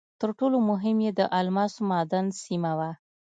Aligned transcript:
تر 0.21 0.29
ټولو 0.39 0.57
مهم 0.69 0.97
یې 1.05 1.11
د 1.19 1.21
الماسو 1.39 1.79
معدن 1.89 2.25
سیمه 2.43 2.71
وه. 2.79 2.91